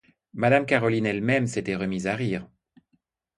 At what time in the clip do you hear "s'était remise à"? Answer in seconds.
1.45-2.15